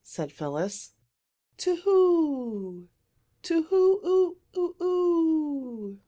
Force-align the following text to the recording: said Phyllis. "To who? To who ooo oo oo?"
said 0.03 0.31
Phyllis. 0.31 0.93
"To 1.57 1.75
who? 1.81 2.87
To 3.43 3.61
who 3.61 4.01
ooo 4.03 4.37
oo 4.57 4.75
oo?" 4.81 5.99